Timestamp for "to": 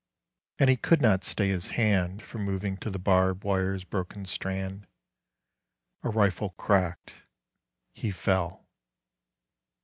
2.77-2.89